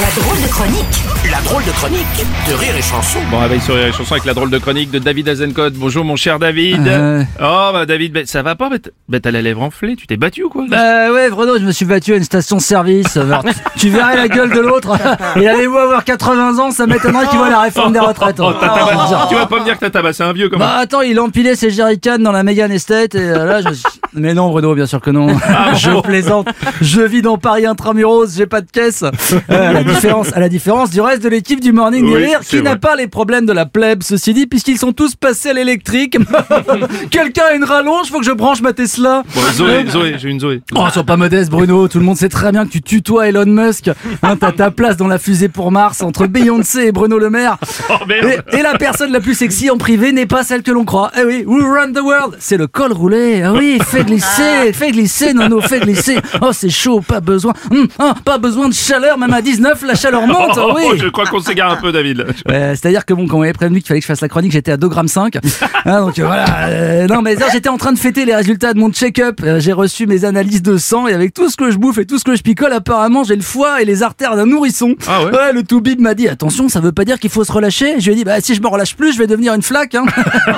[0.00, 2.06] La drôle de chronique La drôle de chronique
[2.48, 3.18] de Rire et Chanson.
[3.30, 5.74] Bon, réveil sur les chansons avec la drôle de chronique de David Azencott.
[5.74, 6.86] Bonjour mon cher David.
[6.86, 7.22] Euh.
[7.42, 8.76] Oh bah David, bah, ça va pas Bah,
[9.08, 10.64] bah, t'as la lèvre enflée, tu t'es battu ou quoi?
[10.68, 13.18] Bah ouais, Bruno, je me suis battu à une station-service.
[13.18, 14.96] Alors, tu- tu verrais la gueule de l'autre.
[15.36, 18.36] Il avait beau avoir 80 ans, ça m'étonnerait qu'il voit la réforme des retraites.
[18.40, 20.60] Oh, t'as Ah, tabassé- Tu vas pas me dire que t'as tabassé un vieux comme
[20.60, 23.74] Bah attends, il empilait ses jerrycans dans la Mégane Estate et euh, là je me
[23.74, 23.84] suis-
[24.14, 25.28] Mais non Bruno, bien sûr que non.
[25.46, 26.48] Ah, je plaisante.
[26.80, 29.04] Je vis dans Paris intramuros, j'ai pas de caisse.
[29.50, 32.62] Euh, la différence, à la différence du reste de l'équipe du Morning Oui, c'est qui
[32.62, 36.16] n'a pas les problèmes de la plèbe, ceci dit, puisqu'ils sont tous passés à l'électrique.
[37.10, 39.22] Quelqu'un a une rallonge, faut que je branche ma Tesla.
[39.34, 40.60] Bon, Zoé, Zoé, j'ai une Zoé.
[40.74, 41.88] Oh, sois pas modeste, Bruno.
[41.88, 43.90] Tout le monde sait très bien que tu tutoies Elon Musk.
[44.22, 47.56] Hein, T'as ta place dans la fusée pour Mars entre Beyoncé et Bruno Le Maire.
[47.90, 50.70] Oh merde Et, et la personne la plus sexy en privé n'est pas celle que
[50.70, 51.10] l'on croit.
[51.18, 53.42] Eh oui, who run the world C'est le col roulé.
[53.42, 56.18] Ah oui, fais glisser, fais glisser, Nono, fais glisser.
[56.40, 57.52] Oh, c'est chaud, pas besoin.
[57.98, 60.38] Ah, pas besoin de chaleur, même à 19, la chaleur monte.
[60.64, 60.98] Oh, oui.
[60.98, 62.26] Je crois qu'on s'égare un peu David.
[62.48, 64.52] Ouais, C'est-à-dire que bon, quand on m'avait prévenu qu'il fallait que je fasse la chronique,
[64.52, 65.38] j'étais à 2 grammes 5.
[65.84, 66.44] Hein, donc euh, voilà.
[66.68, 69.40] euh, non, mais j'étais en train de fêter les résultats de mon check-up.
[69.42, 72.06] Euh, j'ai reçu mes analyses de sang et avec tout ce que je bouffe et
[72.06, 74.94] tout ce que je picole, apparemment, j'ai le foie et les artères d'un nourrisson.
[75.08, 77.50] Ah ouais le tout bib m'a dit attention, ça veut pas dire qu'il faut se
[77.50, 77.96] relâcher.
[77.98, 79.96] Je lui ai dit bah si je me relâche plus, je vais devenir une flaque.
[79.96, 80.04] Hein.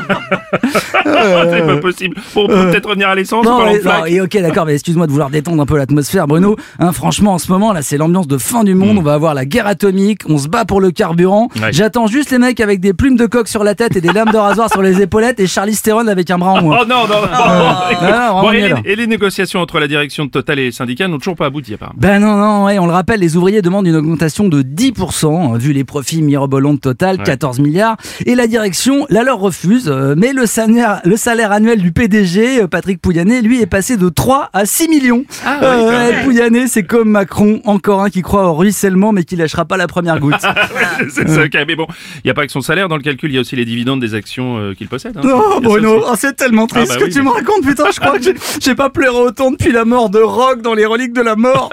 [1.05, 2.17] c'est pas possible.
[2.35, 5.07] Bon, on peut peut-être revenir à l'essence Non, mais- non, et ok, d'accord, mais excuse-moi
[5.07, 6.57] de vouloir détendre un peu l'atmosphère, Bruno.
[6.79, 8.99] Hein, franchement, en ce moment, là, c'est l'ambiance de fin du monde.
[8.99, 10.23] On va avoir la guerre atomique.
[10.29, 11.49] On se bat pour le carburant.
[11.61, 11.73] Ouais.
[11.73, 14.31] J'attends juste les mecs avec des plumes de coq sur la tête et des lames
[14.33, 16.79] de rasoir sur les épaulettes et Charlie Theron avec un bras en moins.
[16.83, 17.29] Oh non, non, non.
[17.33, 18.77] Ah, Bon, vraiment et, les, là.
[18.85, 21.75] et les négociations entre la direction de Total et les syndicats n'ont toujours pas abouti
[21.75, 21.99] apparemment.
[22.01, 25.57] Ben non, non, ouais, on le rappelle, les ouvriers demandent une augmentation de 10%, hein,
[25.59, 30.15] vu les profits mirobolants de Total, 14 milliards, et la direction la leur refuse, euh,
[30.17, 34.09] mais le salaire, le salaire annuel du PDG, euh, Patrick Pouyanné, lui, est passé de
[34.09, 35.25] 3 à 6 millions.
[35.45, 36.23] Ah Euh.
[36.25, 39.87] Pouyanné, c'est comme Macron, encore un qui croit au ruissellement, mais qui lâchera pas la
[39.87, 40.35] première goutte.
[41.11, 41.57] c'est ça, ok.
[41.67, 43.41] Mais bon, il n'y a pas que son salaire dans le calcul, il y a
[43.41, 45.17] aussi les dividendes des actions euh, qu'il possède.
[45.17, 45.21] hein.
[45.25, 47.65] Non, Bruno, oh, c'est tellement triste Ah bah ce que oui, tu mais- me racontes,
[47.67, 48.25] putain, je crois que
[48.61, 51.71] j'ai- pas pleuré autant depuis la mort de Rock dans les reliques de la mort.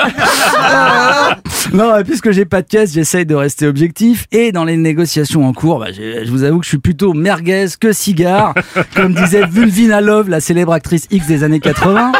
[0.57, 1.37] Ah.
[1.73, 4.25] non, puisque j'ai pas de caisse, j'essaye de rester objectif.
[4.31, 7.65] Et dans les négociations en cours, bah, je vous avoue que je suis plutôt merguez
[7.79, 8.53] que cigare,
[8.95, 12.11] comme disait Vulvina Love, la célèbre actrice X des années 80.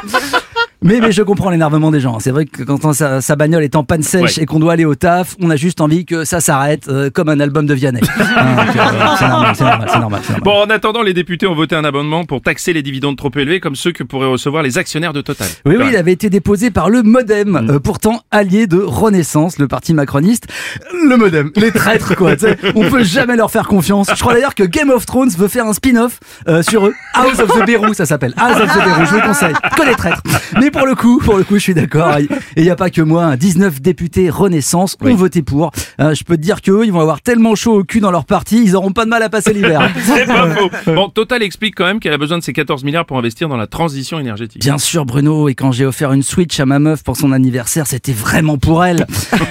[0.84, 2.20] Mais, mais je comprends l'énervement des gens.
[2.20, 4.44] C'est vrai que quand on- sa, sa bagnole est en panne sèche Ouais.
[4.44, 7.30] et qu'on doit aller au taf, on a juste envie que ça s'arrête, euh, comme
[7.30, 8.02] un album de Vianney.
[8.32, 10.22] Hein, euh, c'est normal, c'est normal, c'est normal, c'est normal.
[10.44, 13.60] Bon, en attendant, les députés ont voté un amendement pour taxer les dividendes trop élevés
[13.60, 15.48] comme ceux que pourraient recevoir les actionnaires de Total.
[15.66, 19.68] Oui, oui, il avait été déposé par le Modem, euh, pourtant allié de Renaissance, le
[19.68, 20.48] parti macroniste.
[21.08, 22.32] Le Modem, les traîtres, quoi.
[22.76, 24.08] On peut jamais leur faire confiance.
[24.16, 26.94] Je crois d'ailleurs que Game of Thrones veut faire un spin-off euh, sur eux.
[27.14, 28.34] House of the Beru, ça s'appelle.
[28.38, 29.54] House of the Beru, je vous le conseille.
[29.78, 30.24] Que les traîtres.
[30.60, 32.18] Mais pour le coup, pour le coup, je suis d'accord.
[32.20, 32.28] Et
[32.58, 33.26] il n'y a pas que moi.
[33.26, 33.36] hein.
[33.38, 35.14] 19 députés Renaissance ont Oui.
[35.14, 35.72] voté pour.
[36.00, 38.26] Euh, je peux te dire qu'eux, ils vont avoir tellement chaud au cul dans leur
[38.26, 39.90] parti, ils auront pas de mal à passer l'hiver.
[40.04, 40.70] C'est pas faux.
[40.92, 43.58] Bon, Total explique quand même qu'elle a besoin de ces 14 milliards pour investir dans
[43.58, 44.62] la transition énergétique.
[44.62, 47.88] Bien sûr, Bruno, et quand j'ai offert une Switch à ma meuf pour son anniversaire,
[47.88, 49.06] c'était vraiment pour elle.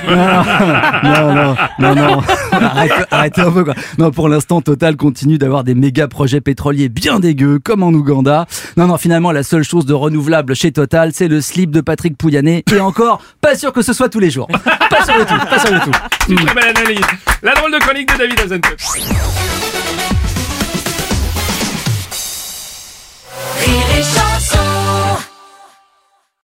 [0.08, 2.20] non, non, non, non,
[2.52, 3.74] Arrête, arrêtez un peu, quoi.
[3.98, 8.46] Non, pour l'instant, Total continue d'avoir des méga projets pétroliers bien dégueux, comme en Ouganda.
[8.76, 12.16] Non, non, finalement, la seule chose de renouvelable chez Total, c'est le slip de Patrick
[12.16, 12.64] Pouyanné.
[12.74, 14.48] Et encore, pas sûr que ce soit tous les jours.
[14.90, 15.90] Pas sûr du tout, pas sûr du tout.
[16.36, 17.06] Très belle analyse.
[17.42, 19.59] La drôle de chronique de David Azencott.